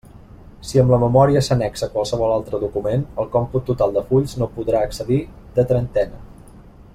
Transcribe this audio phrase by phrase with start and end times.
[0.67, 4.83] Si amb la memòria s'annexa qualsevol altre document, el còmput total de fulls no podrà
[4.89, 5.21] excedir
[5.61, 6.09] de trenta.